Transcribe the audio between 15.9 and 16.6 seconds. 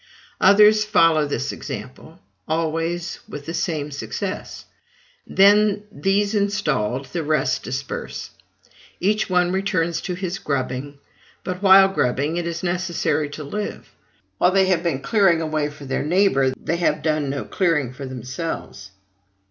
neighbor,